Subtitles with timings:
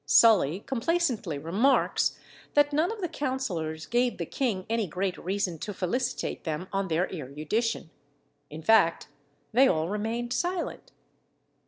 [0.07, 2.17] Sully complacently remarks,
[2.55, 6.87] that none of the councillors gave the king any great reason to felicitate them on
[6.87, 7.91] their erudition.
[8.49, 9.09] In fact,
[9.53, 10.91] they all remained silent.